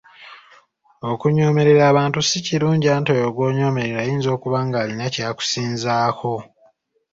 [1.11, 6.33] Okunyoomerera abantu si kirungi anti oyo gwonyoomerera ayinza okuba ng'alina ky'akusinzaako.